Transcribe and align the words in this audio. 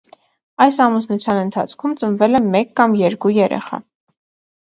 Այս 0.63 0.77
ամուսնության 0.85 1.41
ընթացքում 1.41 1.93
ծնվել 2.03 2.39
է 2.39 2.43
մեկ 2.55 2.73
կամ 2.81 2.95
երկու 3.01 3.35
երեխա։ 3.35 3.81